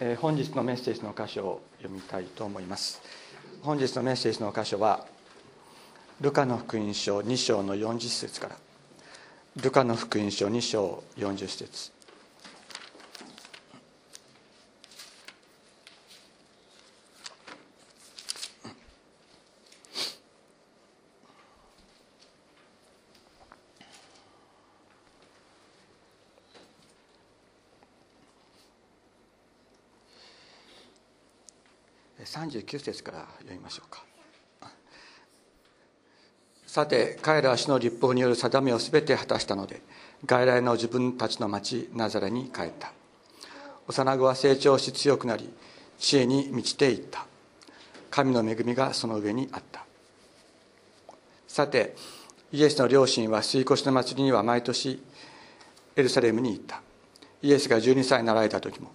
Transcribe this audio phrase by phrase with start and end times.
[0.00, 3.02] え本日のメッセージの箇所を読みたいと思います。
[3.62, 5.04] 本日のメッセージの箇所は
[6.20, 8.56] ルカの福音書2章の40節から。
[9.56, 11.97] ルカの福音書2章40節。
[32.50, 34.04] 39節から読みましょうか。
[36.66, 39.80] さて彼らは主の立法による定めを全て果たしたので
[40.26, 42.92] 外来の自分たちの町ナザレに帰った。
[43.86, 45.48] 幼子は成長し強くなり
[45.98, 47.26] 知恵に満ちていった。
[48.10, 49.84] 神の恵みがその上にあった。
[51.46, 51.96] さて
[52.52, 55.02] イエスの両親は吸い越しの祭りには毎年
[55.96, 56.82] エルサレムに行った。
[57.42, 58.90] イエスが12歳になられた時も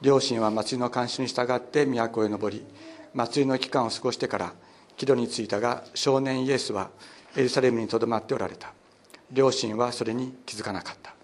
[0.00, 2.64] 両親は祭りの慣習に従って都へ登り
[3.14, 4.52] 祭りの期間を過ごしてから
[4.96, 6.90] 木戸に着いたが少年イエスは
[7.36, 8.72] エルサレムにとどまっておられた。
[9.30, 11.14] 両親はそれに気づかなかった。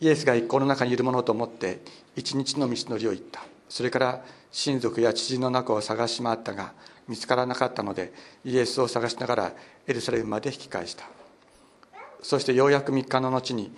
[0.00, 1.80] イエスが一行の中にいるものと思って
[2.16, 3.42] 一日の道のりを行った。
[3.68, 6.72] それから親族や知人の中を探し回ったが
[7.08, 8.12] 見つからなかったので
[8.44, 9.52] イエスを探しながら
[9.86, 11.04] エルサレムまで引き返した。
[12.22, 13.72] そしてようやく3日の後に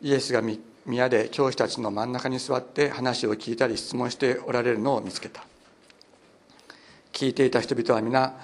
[0.00, 5.44] イエスが3宮で教師たちの真ん中に座って話を聞いたり質問しておられるのを見つけた。
[7.12, 8.34] 聞いていた人々は皆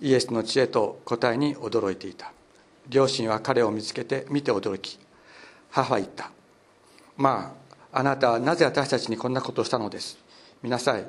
[0.00, 2.32] イエスの知恵と答えに驚いていた。
[2.88, 4.98] 両親は彼を見つけて見て驚き
[5.70, 6.30] 母は言った。
[7.16, 7.54] ま
[7.92, 10.18] ああなたはなぜ私たちにこんなことをしたのです？
[10.62, 11.04] 見なさい。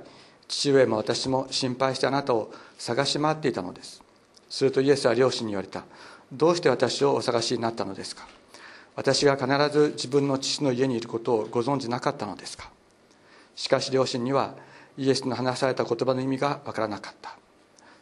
[0.47, 4.03] 父上も私も心配してあなたを探し回っていたのです。
[4.49, 5.85] するとイエスは両親に言われた。
[6.31, 8.27] どうして私をお探しになったのですか？
[8.95, 12.69] 私が必ず自分の父の家にいることをご存じなかったのですか？
[13.55, 14.55] しかし両親には
[14.97, 17.37] イエスの話された言葉の意味がわからなかった。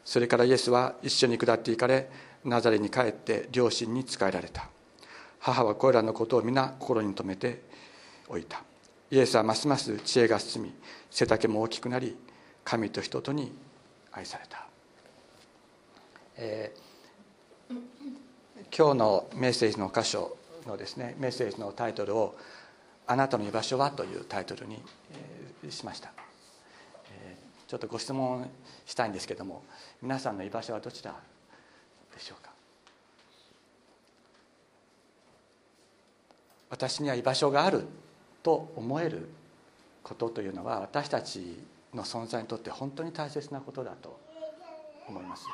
[0.03, 2.09] それからイエスは一緒に下っていかれ
[2.43, 4.67] ナザレに帰って両親に仕えられた。
[5.39, 7.61] 母はこれらのことを皆心に留めて
[8.27, 8.63] おいた。
[9.11, 10.73] イエスはますます知恵が進み
[11.09, 12.15] 背丈も大きくなり
[12.63, 13.51] 神と人とに
[14.11, 14.65] 愛された、
[16.37, 17.75] えー、
[18.75, 22.35] 今日のメッセージの箇所のですねメッセージのタイトルを
[23.07, 24.81] 「あなたの居場所は?」というタイトルに
[25.69, 26.11] しました、
[27.67, 28.49] ちょっとご質問
[28.85, 29.63] したいんですけども
[30.01, 31.15] 皆さんの居場所はどちら
[32.13, 32.51] でしょうか
[36.69, 37.85] 私には居場所がある
[38.43, 39.29] と思える
[40.03, 41.59] ことというのは私たち
[41.93, 44.19] の存在にとって本当に大切なことだと
[45.07, 45.45] 思います。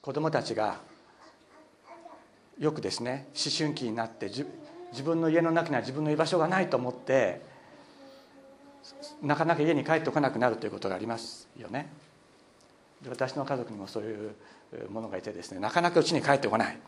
[0.00, 0.80] 子供たちが
[2.58, 4.44] よくですね思春期になって自
[5.04, 7.40] 分の家の中には自分の居場所がないと思って
[9.22, 11.88] なかなか家に帰ってこなくなるということがありますよね。
[13.02, 14.34] で私の家族にもそういう
[14.90, 16.78] ものがいてですねなかなかうちに帰ってこない。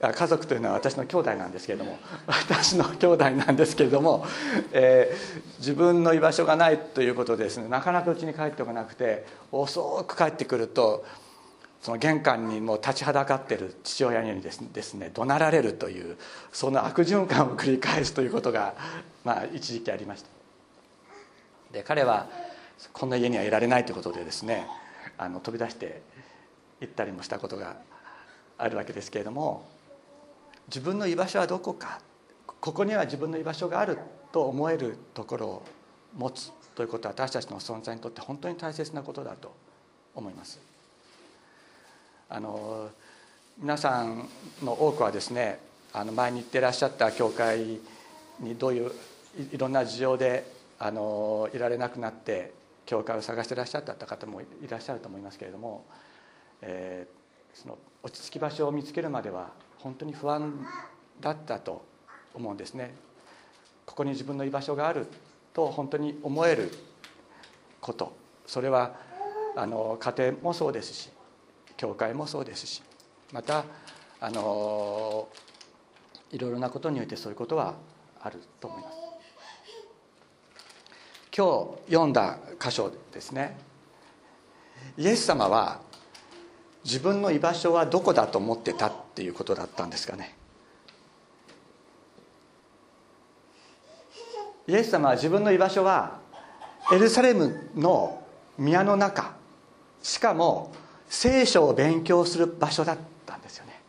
[0.00, 4.24] 家族というのは私の兄弟なんですけれども 私の兄弟なんですけれども、
[4.72, 11.04] えー、自分の居場所がないということでですねなかなかうちに帰ってこなくて遅く帰ってくると
[11.80, 16.16] その玄関にもう立ちはだかってる父親にですね怒鳴られるという
[16.52, 18.74] その悪循環を繰り返すということが、
[19.24, 20.28] まあ、一時期ありました。
[21.72, 22.28] で彼は
[22.92, 24.66] こんな家にはいられないということでですね
[25.16, 26.02] あの飛び出して
[26.80, 27.76] 行ったりもしたことが
[28.58, 29.66] あるわけですけれども
[30.68, 32.00] 自分の居場所はどこか
[32.60, 33.98] ここには自分の居場所がある
[34.32, 35.62] と思えるところを
[36.16, 39.54] 持つということは私たちの存在にとって本当に大切なことだと
[40.14, 40.60] 思います。
[42.30, 42.88] あの
[43.58, 44.28] 皆さん
[44.62, 45.58] の多くはですね
[45.92, 47.80] あの前に行ってらっしゃった教会
[48.38, 48.92] にどういう
[49.52, 50.46] いろんな事情で
[50.78, 52.52] あのいられなくなって
[52.86, 55.84] 教会を探してらっしゃった方もいらっしゃると思いますけれども、
[56.62, 60.64] えー、その落ち着き場所を見つけるまでは本当に不安
[61.20, 61.84] だったと
[62.32, 62.94] 思うんですね。
[63.86, 65.06] ここに自分の居場所がある
[65.52, 66.70] と本当に思える
[67.80, 68.16] こと
[68.46, 68.94] それは
[69.56, 71.10] あの家庭もそうですし
[71.80, 72.82] 教会もそうですし
[73.32, 73.64] また
[74.20, 75.26] あの
[76.30, 77.72] いろいろなことにおいてそういうことは
[78.20, 78.98] あると思います。
[81.34, 83.56] 今日読んだ箇所ですね。
[84.98, 85.80] イエス様は
[86.84, 90.36] 自分の居場所はどこだと思ってたっていうことだったんですかね。
[94.68, 96.18] イエス様は自分の居場所は
[96.92, 98.22] エルサレムの
[98.58, 99.32] 宮の中。
[100.02, 100.72] しかも
[101.10, 103.80] 聖書を勉強する場所だったんですよね。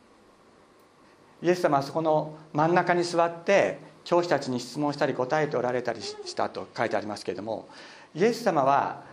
[1.43, 7.69] イエス様はそこの真ん中に座って教師たちに質問したり答えておられたりしたと書いてありますけれども
[8.15, 9.03] イエス様は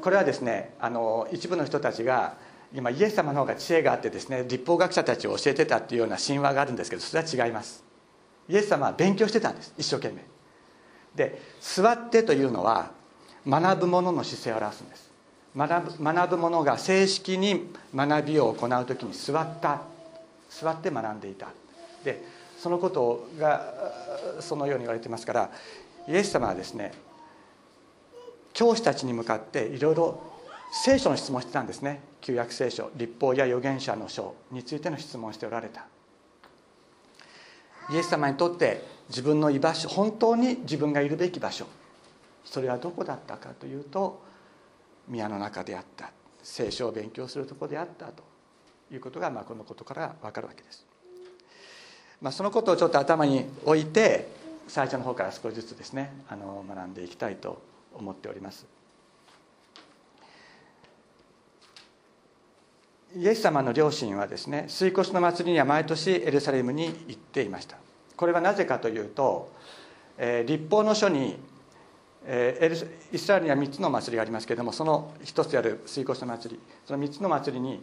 [0.00, 2.36] これはですねあの一部の人たちが
[2.72, 7.82] 今イエス様の方が知恵があってですね立法学者たちを教えてたっていうような神話があるんですけどそれは違います。
[8.48, 10.24] イエス様は勉強してたんです一生懸命。
[11.16, 12.92] で座ってというのは
[13.46, 15.07] 学ぶ者の姿勢を表すんです。
[15.58, 19.82] 学ぶ学ぶ者が正式に学びを行う時に座った
[20.48, 21.48] 座って学んでいた。
[22.04, 22.22] で
[22.58, 23.74] そのことが
[24.40, 25.50] そのように言われてますから
[26.08, 26.92] イエス様はですね
[28.52, 30.22] 教師たちに向かっていろいろ
[30.70, 32.02] 聖書の質問してたんですね。
[32.20, 35.86] 旧約聖書立法や預言者の書についての質問しておられた。
[37.90, 41.66] イエス様にとって自分の居場所本当に自分がいるべき場所
[42.44, 44.20] それはどこだったかというと
[45.08, 46.10] 宮の中であった。
[46.42, 48.28] 聖書を勉強するところであったと。
[48.90, 50.86] いうことが、まあ、このことから分かるわけです、
[52.20, 54.28] まあ、そのことをちょっと頭に置いて
[54.66, 57.60] 最初の方から少しずつですねあの学んでいきたいと
[57.94, 58.66] 思っております。
[63.16, 67.76] イエス様の両親はですね水越の祭りには毎年エルサレムに行っていました。
[68.16, 69.50] これはなぜかというと、
[70.18, 71.38] えー、立法の書に、
[72.24, 77.80] えー、イスラエルには3つの祭りがありますけれどもその1つである水越の祭りその3つの祭りに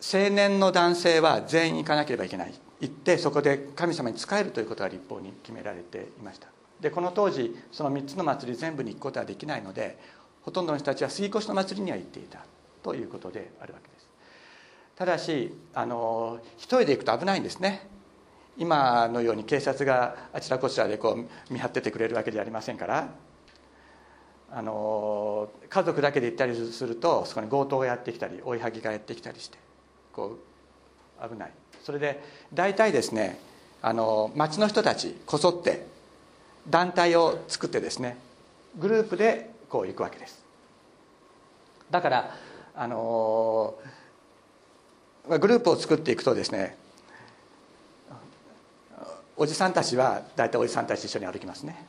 [0.00, 2.54] 青年の男性は全員行かなければいけない。
[2.80, 6.48] 行ってそこで神様に仕えるということが立法に決められていました。
[6.80, 9.98] でこの当時その3つの祭り全部に行くことはできないので
[10.42, 12.40] ほとんどの人たちは杉越の祭りには行っていた。
[12.82, 14.06] ということであるわけです。
[14.94, 17.88] ただしあの一人で行くと危ないんですね。
[18.58, 23.08] 今のように警察があちらこちらでこう見張っててくれるわけじゃありませんから。
[24.50, 29.58] あの家族だけで行ったりするとそこに強盗がやってきたり追いはぎがやってきたりして
[30.12, 30.38] こ
[31.20, 31.52] う危ない。
[31.82, 32.22] それで
[32.52, 33.38] 大体ですね
[33.82, 35.86] あの町の人たちこぞって
[36.68, 38.18] 団体を作ってですね
[38.78, 40.44] グループでこう行くわけです。
[41.90, 42.34] だから
[42.74, 43.74] あの
[45.28, 46.76] グループを作っていくとですね
[49.36, 51.86] おじさんたちは大体おじさんたちと一緒に歩きますね。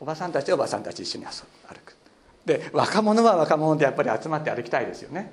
[0.00, 1.30] おばさんたちはおばさんたち一緒に遊
[1.68, 1.96] ぶ歩く。
[2.44, 5.32] で若者は若者でやっぱり集まって歩きたいですよね。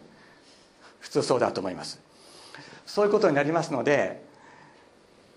[1.00, 2.00] 普通そうだと思います。
[2.86, 4.24] そういうことになりますので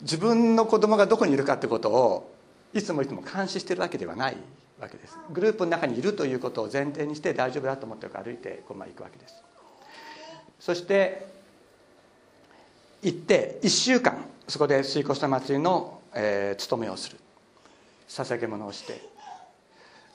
[0.00, 2.34] 自分の子供がどこにいるかってことを
[2.72, 4.36] いつもいつも監視してるわけではない
[4.80, 5.18] わけです。
[5.30, 9.34] グループの中にいるということを前提にして大丈夫だと思って歩いてこうまあ行くわけです。
[10.60, 11.26] そして
[13.02, 17.18] 行って1週間そこで水越の祭りの、えー、務めをする。
[18.08, 19.15] 捧げ物をして。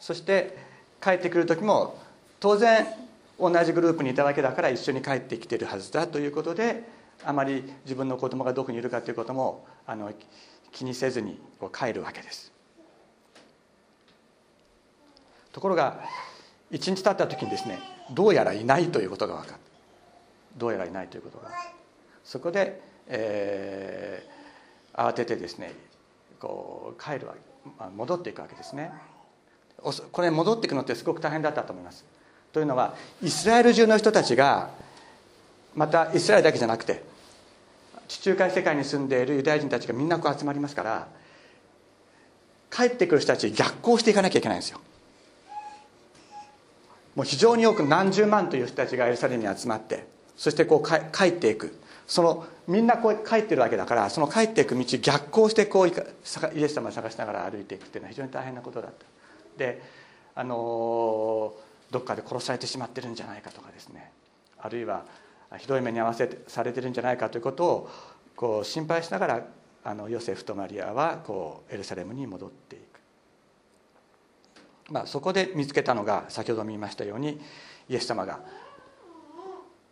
[0.01, 0.57] そして
[1.01, 1.97] 帰ってくる時も
[2.39, 2.87] 当然
[3.39, 6.83] 同じグループにいたわけだから一緒に帰ってきてるはずだということで
[7.23, 10.11] あまり自分の子供がどこにいるかということもあの
[10.71, 11.39] 気にせずに
[11.71, 12.51] 帰るわけです。
[15.51, 15.99] ところが
[16.71, 17.79] 一日経った時にですね
[18.11, 19.59] どうやらいないということが分かる
[20.57, 21.51] どうやらいないということが。
[22.23, 25.73] そこで、えー、慌ててですね
[26.39, 27.35] こう帰るわ
[27.95, 28.91] 戻っていくわけですね。
[29.81, 32.05] これ戻っていくのってすごく大変だったと思います。
[32.53, 34.69] というのはイスラエル中の人たちが
[35.75, 37.03] またイスラエルだけじゃなくて
[38.07, 41.07] 地中海世界に住んでいるユダヤ人たちがみんなこう集まりますから
[42.69, 44.79] 帰ってくる人たち逆行していかなきゃいけないんですよ。
[47.15, 50.05] もう非常に多く何十万という人たちがエルサレムに集まって
[50.37, 51.77] そしてこう帰っていく。
[52.07, 55.93] そのみんなこう帰ってるわけだからその帰っていく道逆行してこうイ
[56.61, 59.05] エス様を探しながら歩いていくっていうのは非常に大変なことだった。
[59.61, 59.81] で
[60.33, 61.53] あの
[61.91, 64.11] どっかで殺されてしまってるんじゃないかとかですね。
[64.57, 65.05] あるいは
[65.57, 67.89] ひどい目に遭わせてされてるんじゃないかということを
[68.35, 69.45] こう心配しながら
[69.83, 72.83] あのヨセフとマリアはこうエルサレムに戻っていく、
[74.93, 77.39] まあ、そこで見つけたのが先ほども言いましたように
[77.89, 78.39] イエス様が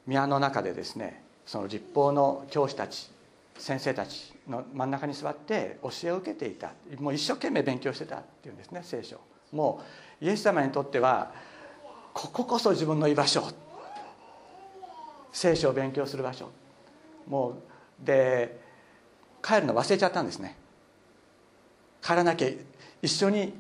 [0.08, 3.12] 宮の中でですねその立法の教師たち
[3.58, 6.72] 先生たちの真ん中に座って教えを受けていた。
[7.00, 9.20] もう一生懸命勉強してたっていうんですね聖書。
[9.52, 9.82] も
[10.22, 11.32] うイエス様にとっては
[12.14, 13.44] こここそ自分の居場所。
[15.32, 16.50] 聖書を勉強する場所。
[17.28, 17.56] もう
[18.06, 18.60] で
[19.42, 20.56] 帰るの忘れちゃったんですね。
[22.02, 22.50] 帰らなきゃ
[23.02, 23.54] 一緒に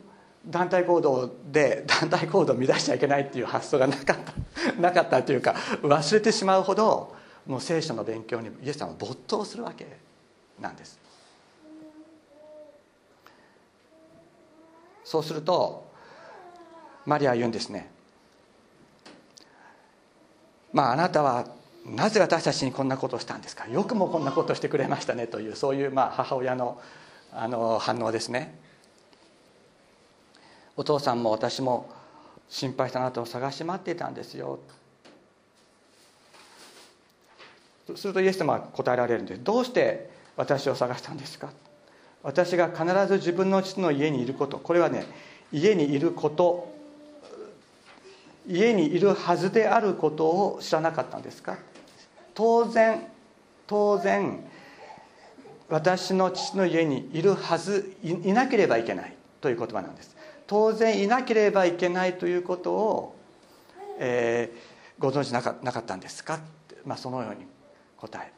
[0.45, 4.33] 団体行動で団体行動を乱しちゃいけないっていう発想がなかった。
[4.79, 7.15] なかったというか忘れてしまうほど
[7.45, 9.85] もう聖書の勉強にイエス様は没頭するわけ
[10.59, 10.99] なんです。
[15.09, 15.91] そうすると
[17.07, 17.89] マリアは言うんですね。
[20.71, 21.47] まああなたは
[21.83, 23.67] なぜ私たちにこんなことをしたんですか？
[23.67, 26.79] よくもこんなことをしてくれましたねというそういうまあ母親の
[27.33, 28.59] あの反応ですね。
[30.77, 31.89] お父さんも私も
[32.47, 34.59] 心配したあなたを探し回っていたんですよ。
[37.95, 39.43] するとイエス様は答えられるんです。
[39.43, 41.49] どうして私を探したんですか？
[42.23, 44.57] 私が必ず自分の父の家にいること。
[44.57, 45.05] これはね
[45.51, 46.73] 家にいること
[48.47, 51.57] 家にいるはずであることを知らなかったんですか？
[52.33, 53.07] 当然
[53.67, 54.43] 当然
[55.69, 60.15] 私の父の家にいるはずいなければいけないという言葉なんです。
[60.47, 63.15] 当然いなければいけないということを、
[63.99, 66.39] えー、ご存知なかなかったんですか、
[66.85, 67.45] まあ、そのように
[67.97, 68.31] 答え。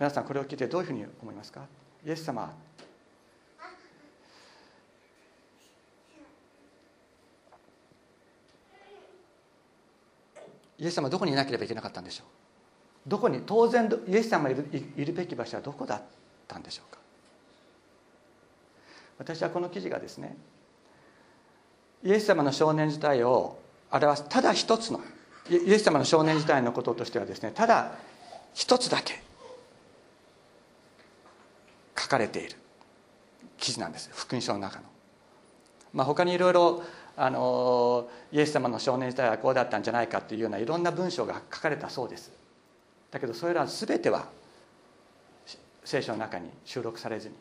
[0.00, 1.60] 皆さんこれを聞いてどういうふうに思いますか？
[2.04, 2.52] イエス様。
[10.78, 12.24] イエス様どこにいなければいけなかったんでしょ
[13.06, 13.08] う？
[13.08, 13.42] どこに？
[13.46, 14.66] 当然イエス様がいる
[14.96, 16.02] いるべき場所はどこだっ
[16.48, 16.98] たんでしょうか？
[19.18, 20.36] 私はこの記事がですね
[22.02, 23.58] イエス様の少年時代を
[23.92, 25.00] 表すただ一つの
[25.48, 27.92] イエス様の少年時代のこととしてはですねただ
[28.52, 29.22] 一つだけ
[32.12, 32.56] かれている。
[33.58, 34.10] 記事なんです。
[34.12, 34.84] 福音書の中の。
[35.92, 36.82] まあ、他にいろいろ
[37.16, 42.32] あのイエス様の少年時代はこうだったんじゃないかっていうようないろんな文章が書かれたそうです。
[43.10, 44.26] だけどそれら全ては
[45.84, 47.34] 聖書の中に収録されずに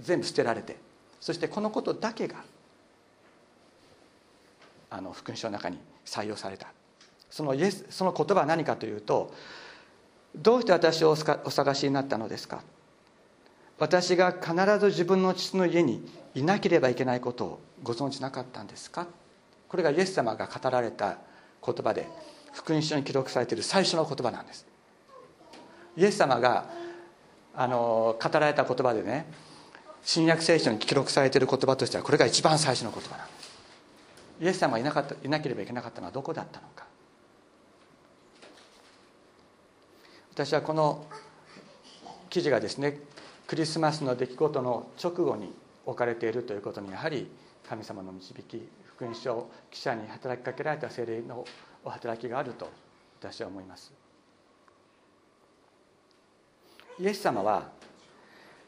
[0.00, 0.76] 全部捨てられて
[1.20, 2.36] そしてこのことだけが
[4.90, 6.68] あの福音書の中に採用された。
[7.28, 9.34] そのイエスその言葉は何かというと
[10.36, 12.62] どうして私をお探しになったのですか？
[13.78, 16.04] 私が必ず自分の父の家に
[16.34, 19.06] いなければいけないことをご存知なかったんですか？
[19.68, 21.18] これがイエス様が語られた
[21.64, 22.08] 言葉で
[22.52, 24.66] 福音書に記録されている最初の言葉なんです。
[25.96, 26.66] イエス様が
[27.54, 29.26] あの語られた言葉でね
[30.02, 33.48] 新約聖書に記録されている言葉としてはこれが一番最初の言葉なんです。
[34.40, 36.86] イエス様がいなかったいなければいけなかったのはどこだったのか。
[40.32, 41.04] 私はこの
[42.30, 43.00] 記事がですね
[43.48, 45.50] クリスマスの出来事の直後に
[45.86, 47.26] 置かれているということにやはり
[47.66, 51.46] 神様の導き福音書記者に働きかけられた精霊の
[51.82, 52.68] お働きがあると
[53.18, 53.90] 私は思います。
[57.00, 57.70] イエス様は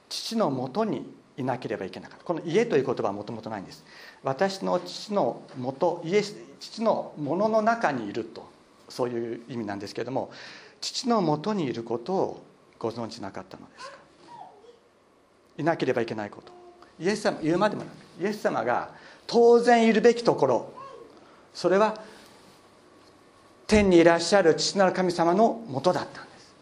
[0.08, 2.24] 父のもとにいなければいけなかった。
[2.24, 3.84] この家という言葉はもともとないんです。
[4.22, 6.02] 私の父のもと
[6.58, 8.48] 父のものの中にいると。
[8.88, 10.32] そういう意味なんですけれども
[10.80, 12.44] 父のもとにいることを
[12.76, 13.99] ご存じなかったのですか？
[15.60, 16.52] いなければいけないこと。
[16.98, 18.90] イエス様言うまでもなくイエス様が
[19.26, 20.72] 当然いるべきところ
[21.54, 22.02] それは
[23.66, 26.54] 天にいらっしゃる父なる神様のもとだったんです。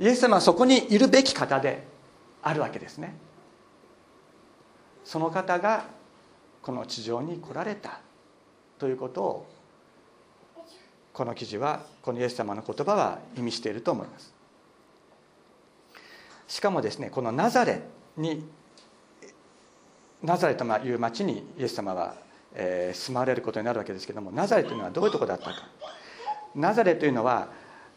[0.00, 1.86] イエス様はそこにいるべき方で
[2.42, 3.16] あるわけですね。
[5.04, 5.86] その方が
[6.62, 8.00] この地上に来られた
[8.78, 9.46] ということを
[11.12, 14.34] この記事はこのイエス様の言葉は意味していると思います。
[16.46, 17.82] しかもですねこのナザレ
[18.16, 18.44] に
[20.22, 22.14] ナザレという町にイエス様は、
[22.54, 25.68] え、住まわれることになるわけですけどもナザレというのはどういうとこだったか。
[26.54, 27.48] ナザレというのは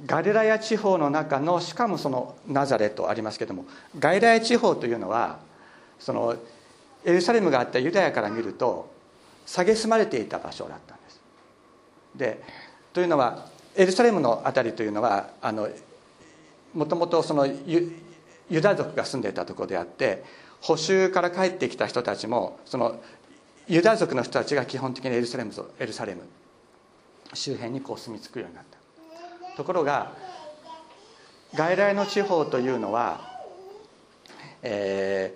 [0.05, 3.65] ガリラヤ地方の中のしかもそのナザレとありますけども
[3.97, 5.39] ガリラヤ地方というのは
[5.99, 6.35] その
[7.05, 8.89] エルサレムがあったユダヤから見ると
[9.45, 11.21] 蔑まれていた場所だったんです。
[12.15, 12.43] で
[12.93, 15.69] というのはエルサレムの辺りというのはあの
[16.73, 18.06] もともとそのユ
[18.49, 20.23] ユダ族が住んでいたところであって
[20.61, 22.99] 補修から帰ってきた人たちもその
[23.67, 26.21] ユダ族の人たちが基本的にエルサレムエルサレム
[27.33, 28.77] 周辺にこう住み着くようになった。
[29.57, 30.13] ところが
[31.55, 33.39] 外来の地方というのは、
[34.61, 35.33] え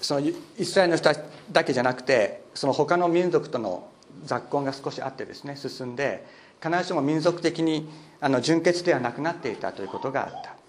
[0.00, 1.10] ー、そのイスラエルの人
[1.52, 3.88] だけじゃなくてその他の民族との
[4.24, 6.24] 雑混が少しあってですね進んで
[6.62, 10.63] 必ずしも民族的にあの純潔ではなくなっていたということがあった。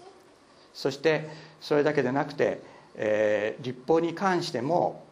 [0.76, 1.26] そして
[1.58, 2.60] それだけでなくて、
[2.94, 5.06] えー、立法に関しても、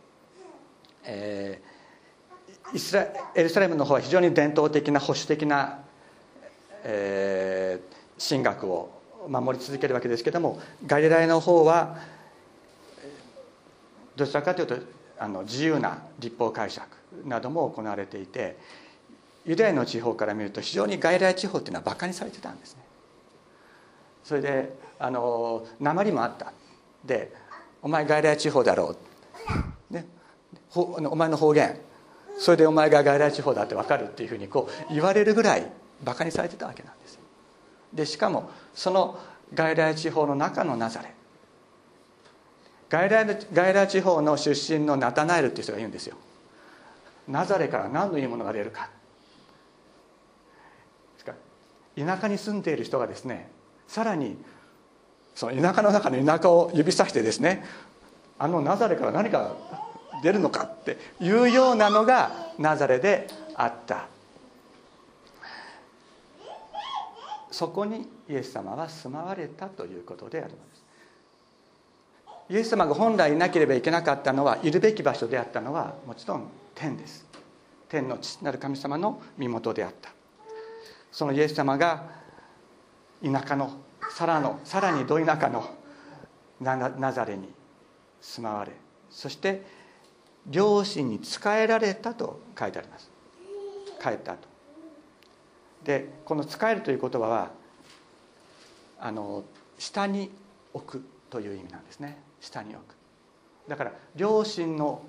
[1.05, 5.79] えー、イスラエルサレムの方は非常に伝統的な保守的な、
[6.85, 8.91] えー、神学を
[9.27, 11.97] 守り続けるわけですけどもガリラヤの方は
[14.17, 14.77] どちらかというと
[15.19, 16.87] あの自由な立法解釈
[17.25, 18.59] なども行われていて
[19.47, 22.84] ユダヤの地方から見ると非常に外来地方っていうのはバカにされてたんですね。
[24.25, 26.53] それであの鉛もあった。
[27.05, 27.33] で
[27.83, 28.97] 「お前外来地方だろ
[29.91, 30.07] う」ね、
[30.75, 31.79] お前の方言。
[32.39, 35.71] それでお前が外来地方だって分かるっていうふうにこう言われるぐらい
[36.03, 37.17] バカにされてたわけなんです
[37.93, 39.21] でしかもその
[39.55, 41.15] 外来地方の中のナザレ。
[42.91, 46.17] ガイラガイラ地方の出身のナタナエルっていう人が言うんですよ。
[47.29, 48.91] ナザレから何のいいものが出るか
[51.97, 53.49] 田舎に住んでいる人がですね
[53.87, 54.37] さらに
[55.35, 57.65] その田舎の中の田舎を指さしてですね
[58.39, 59.55] あのナザレから何か
[60.23, 64.07] 出るのかっていうようなのがナザレであった。
[67.51, 70.83] そこにイエス様は住まわれたということであります。
[72.51, 77.25] イエス様が本来いなければいけなかったのはいるべき場所であったのはもちろん天です。
[77.89, 80.11] 天の父なる神様の身元であった。
[81.13, 82.24] そのイエス様が
[83.25, 83.73] 田舎の
[84.11, 85.65] さらのさらにど田舎の
[86.61, 87.49] ナザレに
[88.21, 88.73] 住まわれ
[89.11, 89.63] そして
[90.47, 93.11] 両親に仕えられたと書いてあります。
[94.03, 94.39] 帰ったと。
[95.85, 97.51] でこの「仕える」という言葉は
[99.01, 99.45] あの
[99.79, 100.31] 下に
[100.75, 102.19] 置くという意味なんですね。
[102.41, 102.95] 下に置く。
[103.69, 105.03] だから両親の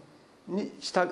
[0.47, 1.07] に下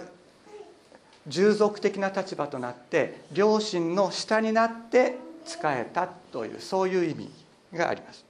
[1.27, 7.31] 従属的な立場となって両親の下になって仕えたというそういう意味
[7.73, 8.25] があります。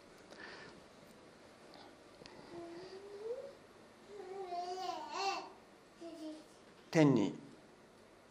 [6.92, 7.34] 天に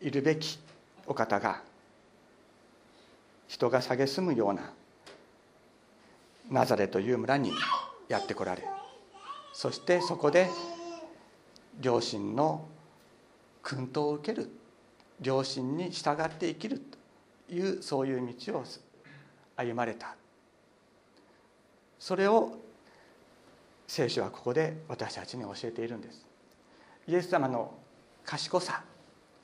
[0.01, 0.59] いるべき
[1.07, 1.63] お方が
[3.49, 4.73] 人が蔑むような
[6.49, 7.51] ナザレという村に
[8.09, 8.63] やってこられ
[9.53, 10.49] そしてそこで
[11.81, 12.69] 両親の
[13.63, 14.51] 薫陶を受ける。
[15.21, 16.79] 両親に従って生きる。
[16.79, 16.99] と
[17.53, 18.65] いうそういう道を
[19.57, 20.17] 歩まれた。
[21.99, 22.59] それを
[23.87, 26.27] 聖書はここで私たちに教えているんです。
[27.07, 27.73] イエス様の
[28.25, 28.83] 賢さ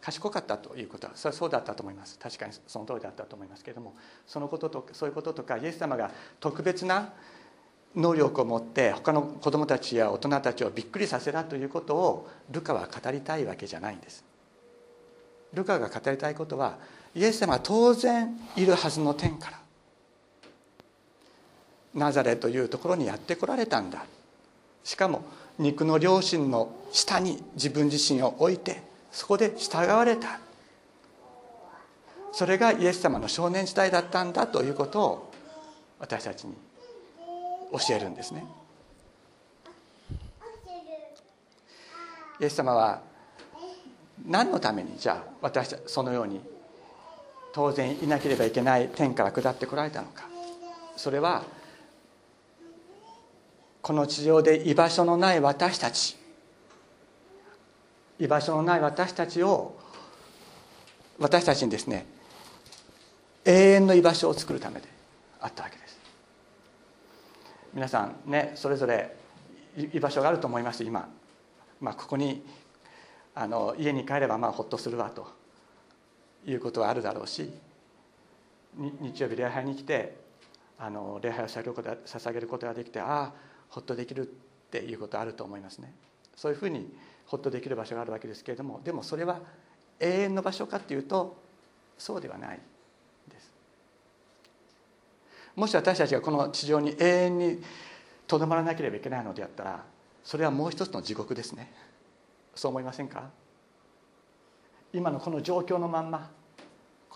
[0.01, 2.19] 賢かったということはそれはそうだったと思います。
[2.19, 3.95] 確かにその通りだったと思いますけれども
[4.27, 6.11] そのこととそういうこととかイエス様が
[6.41, 7.13] 特別な
[7.95, 14.25] 能力を持って他の子どもたちや大人たちをびっくりさせたということをルカは語りたいわけじゃないんです。
[15.53, 16.79] ルカが語りたいことは
[17.15, 19.59] イエス様は当然いるはずの天から
[21.95, 24.05] ナザレというところにやってこられたんだ。
[24.85, 25.23] しかも
[25.59, 30.39] 肉の両親の下に自分自身を置いてそこで従われた。
[32.33, 35.33] それがイエス様の少年時代だったんだということを
[35.99, 36.55] 私たちに
[37.73, 38.45] 教えるんですね。
[42.41, 43.03] イエス様は
[44.25, 46.41] 何のためにじゃあ私たちそのように
[47.53, 50.29] 当然いなければいけない天から下ってこられたのか。
[50.97, 51.45] それは
[53.81, 56.17] この地上で居場所のない私たち
[58.19, 59.79] 居場所のない私たちを
[61.19, 62.07] 私たちにですね
[63.45, 64.89] 永遠の居場所を作るためで
[65.41, 65.99] あったわけです。
[67.73, 69.17] 皆さんねそれぞれ
[69.77, 71.09] 居場所があると思います今、
[71.81, 72.45] まあ、ここに
[73.35, 75.38] あの家に帰ればまあほっとするわと。
[76.47, 77.51] いうことはあるだろうし
[79.01, 80.17] 日曜日礼拝に来て
[80.79, 83.33] あの礼拝を捧げることができてああ
[83.69, 84.31] ほっとできるっ
[84.71, 85.93] ていうことあると思いますね。
[86.37, 86.89] そういうふうに
[87.27, 89.41] ほっとできる場所があるわけですけれどもでもそれは
[89.99, 91.37] 永遠の場所かっていうと
[91.99, 92.61] そうではない
[93.29, 93.51] です。
[95.57, 97.63] もし私たちがこの地上に永遠に
[98.29, 99.83] とどまらなければいけないのであったら
[100.23, 101.73] それはもう一つの地獄ですね。
[102.55, 103.31] そう思いませんか？
[104.93, 106.31] 今のこの状況のまんま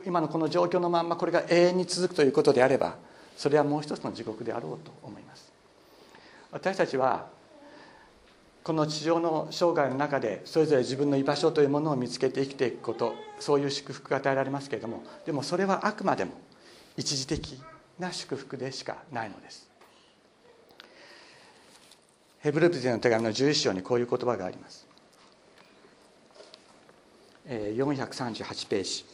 [0.05, 2.97] 今のこの状況のまんまこれが永遠に続くということであれば
[3.37, 5.53] それはもう一つの地獄であろうと思います。
[6.51, 7.29] 私たちは
[8.63, 16.33] この地上の生涯の中でそれぞれ自分の居場所というものを見つけて生きていくことそういう祝福が与えられますけれどもでもそれはあくまでも
[16.97, 17.61] 一時的
[17.99, 19.69] な祝福でしかないのです。
[22.41, 24.92] ヘブル人の手紙の11章にこういう言葉があります。
[27.49, 29.05] 438ページ。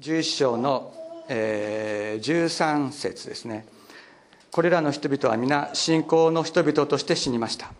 [0.00, 0.94] 11章の
[1.28, 3.66] えー、13節ですね。
[4.50, 7.72] これらの人々は皆信仰の人々として死にました。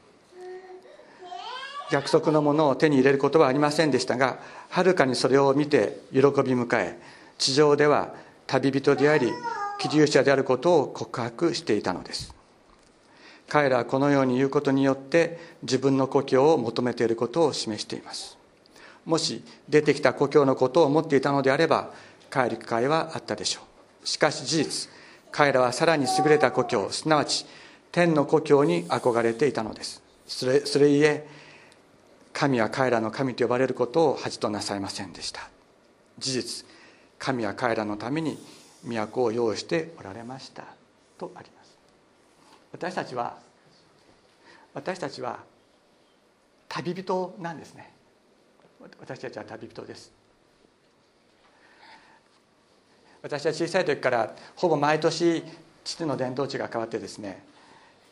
[1.90, 4.38] 約束のものを手に入れることはありませんでしたが
[4.70, 6.98] はるかにそれを見て喜び迎え
[7.37, 8.14] 地上では
[8.46, 9.30] 旅人であり
[9.78, 12.34] 希留者であることを告白していたのです。
[13.54, 18.36] 彼らはこのように言うことによって自分の故郷を求めていることを示しています。
[19.04, 21.92] もし出てきた故郷のことを思っていたのであれば
[22.32, 23.60] 帰る機会はあったでしょ
[24.02, 24.08] う。
[24.08, 24.90] しかし事実
[25.30, 27.46] 彼らはさらに優れた故郷すなわち
[27.92, 30.02] 天の故郷に憧れていたのです。
[30.26, 31.24] それそれゆえ
[32.32, 35.48] 神は彼らの神と呼ばれることを恥となさいませんでした。
[36.18, 36.66] 事実
[37.20, 38.36] 神は彼らのために
[38.82, 40.64] 都を用意しておられました。
[41.16, 41.78] とあります。
[42.72, 43.43] 私たちは
[44.74, 45.38] 私たちは
[46.68, 47.92] 旅人なんですね。
[49.00, 50.12] 私たちは旅人です。
[53.22, 55.42] 私は小さい時からほぼ毎年
[55.82, 57.42] 父の伝統地が変わってですね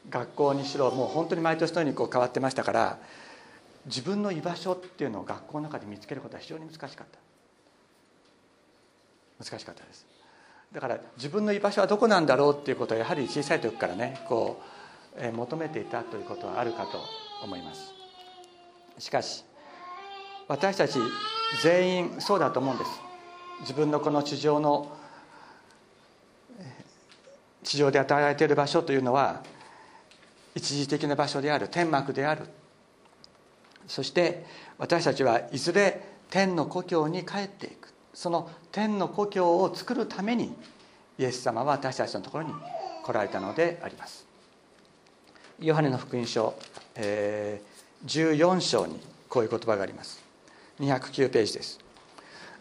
[0.09, 2.99] 学校にしろもう本当に毎年のようにこう変わってましたから
[3.85, 7.05] 自分の居場所っていうのを学校の中で見つけることは非常に難しかった。
[9.45, 10.07] 難しかったです。
[10.73, 14.65] だから自分の居場所はどこなんだろうっていうことをやはり小さい時からねこう、
[15.33, 16.99] 求めていたということはあるかと
[17.43, 17.93] 思います。
[18.99, 19.45] しかし
[20.49, 20.99] 私たち
[21.63, 22.91] 全員そうだと思うんです。
[23.61, 24.97] 自分のこの地上の
[27.63, 29.43] 地上で与えられている場所というのは
[30.55, 32.47] 一時的な場所である天幕である。
[33.87, 34.45] そして
[34.79, 37.93] 私たちはいずれ天の故郷に帰っていく。
[38.15, 40.55] その天の故郷を作るために
[41.19, 42.53] イエス様は私たちのところに
[43.05, 44.32] 来られたのであります。
[45.63, 46.55] ヨハネの福音書、
[46.97, 48.99] えー、14章に
[49.29, 50.21] こういう言葉があります。
[50.81, 51.79] 209ページです。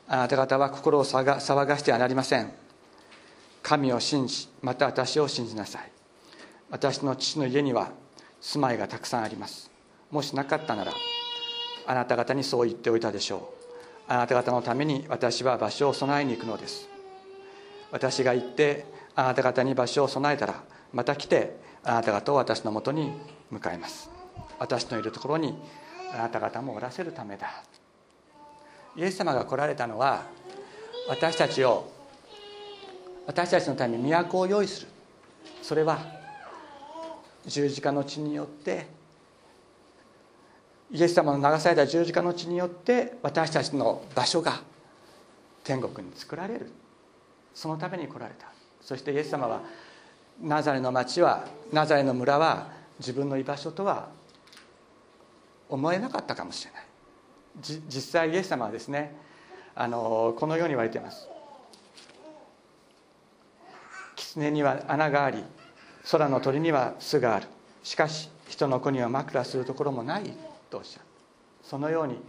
[0.07, 2.51] あなた方は心を騒がしてはなりません。
[3.63, 5.91] 神を信じまた私を信じなさい。
[6.69, 7.89] 私の父の家には
[8.39, 9.71] 住まいがたくさんあります。
[10.11, 10.93] もしなかったなら
[11.87, 13.51] あなた方にそう言っておいたでしょ
[14.07, 14.11] う。
[14.13, 16.87] あなた方のために私は場所を備えに行くのです。
[17.91, 18.85] 私が行って
[19.15, 20.61] あなた方に場所を備えたら
[20.93, 23.11] また来てあなた方を私のもとに
[23.51, 24.09] 迎えます。
[24.59, 25.57] 私のいるところに
[26.13, 27.63] あなた方もおらせるためだ。
[28.95, 30.23] イエス様が来られたのは
[31.07, 31.91] 私たちを
[33.25, 34.87] 私たちのために都を用意する。
[35.63, 35.99] それは
[37.45, 38.85] 十字架の血によって
[40.91, 44.61] イエス様の流された十字架の血によって私たちの場所が
[45.63, 46.71] 天国に作られる。
[47.53, 48.47] そのために来られた。
[48.81, 49.61] そしてイエス様は
[50.41, 54.09] ナザレの町はナザレの村は自分の居場所とは
[55.69, 56.85] 思えなかったかもしれない。
[57.61, 59.15] 実際イエス様はですね
[59.75, 61.27] あのこのように言われています。
[64.15, 65.43] 狐には穴があり
[66.09, 67.47] 空の鳥には巣がある。
[67.83, 70.33] しかし人の子には枕するところもない
[70.69, 71.05] とおっしゃる。
[71.63, 72.19] そのように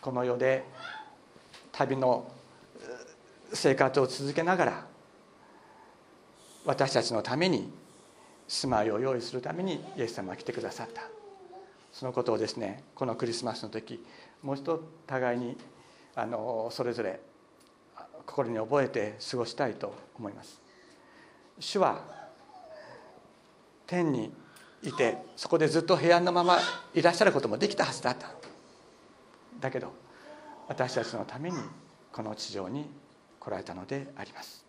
[0.00, 0.64] この世で
[1.70, 2.30] 旅の
[3.52, 4.86] 生活を続けながら
[6.64, 7.70] 私たちのために
[8.46, 11.02] 住まいを用意するためにイエス様が来てくださった。
[11.92, 14.02] そのことをですねこのクリスマスの時
[14.42, 15.56] もう一度互いに
[16.14, 17.20] あのそれぞれ
[18.24, 20.60] 心に覚えて過ごしたいと思います。
[21.58, 22.00] 主は
[23.86, 24.32] 天に
[24.82, 26.58] いてそこでずっと平安のまま
[26.94, 28.30] いらっしゃることもできたはずだった。
[29.60, 29.92] だけど
[30.68, 31.56] 私たちのために
[32.12, 32.88] この地上に
[33.38, 34.64] 来られたのであります。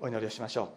[0.00, 0.68] お祈りをしましょう。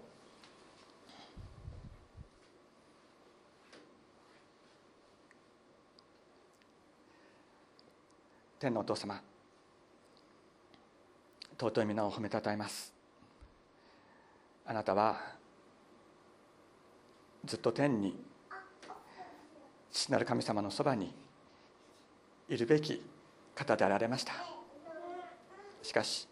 [8.60, 9.22] 天のお父様
[11.60, 12.94] 尊い皆を褒めたたえます。
[14.66, 15.20] あなたは
[17.46, 18.24] ずっと天に
[19.92, 21.14] 父なる神様のそばに
[22.50, 23.04] いるべき
[23.54, 24.34] 方であられました。
[25.84, 26.28] しかし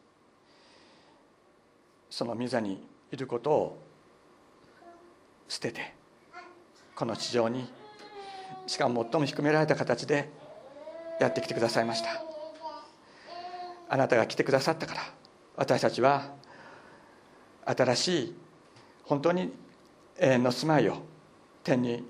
[2.10, 3.84] その御座にいることを
[5.48, 5.93] 捨てて
[6.95, 7.72] この地上に
[8.67, 10.30] しかも最も低められた形で
[11.19, 12.22] やってきてくださいました。
[13.91, 15.02] あなたが来てくださったから
[15.56, 16.32] 私たちは
[17.65, 18.36] 新しい
[19.04, 19.52] 本当に
[20.19, 20.98] 永遠の住まいを
[21.63, 22.04] 天に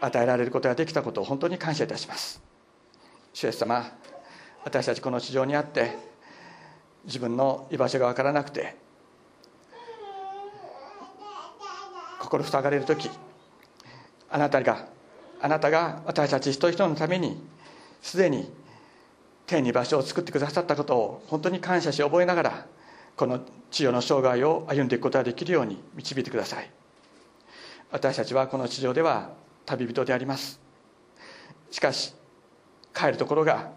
[0.00, 2.42] 与えられることができたことを本当に感謝いたします。
[3.32, 3.96] 主イエス様
[4.64, 6.11] 私たちこの地上にあって
[7.04, 8.76] 自分の居場所が分からなくて
[12.20, 13.10] 心塞がれる時
[14.30, 14.86] あなたが
[15.40, 17.36] あなたが私たち一人一人のために
[18.00, 18.50] すでに
[19.46, 22.66] 天に場所を作ってくださったことを本当に感謝し覚えながら
[23.16, 26.70] この地上の生涯を歩んでいくことができるように導いてください。
[27.90, 29.30] 私たちはこの地上では
[29.66, 30.60] 旅人であります。
[31.70, 32.14] しかし
[32.94, 33.70] 帰るところが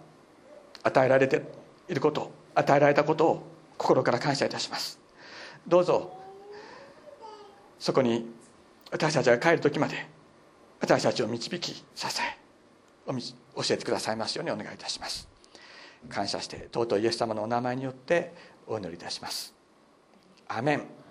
[0.84, 1.42] 与えられて
[1.90, 5.00] いること与えられたことを心から感謝いたします。
[5.68, 6.18] どうぞ
[7.80, 8.32] そこに
[8.92, 10.08] 私たちが帰る時まで
[10.80, 12.46] 私たちを導き支え
[13.06, 13.16] 教
[13.70, 15.28] えてくださいますようにお願いいたします。
[16.10, 18.34] 感謝して尊いイエス様のお名前によって
[18.68, 19.54] お祈りいたします。
[20.48, 21.05] アメン。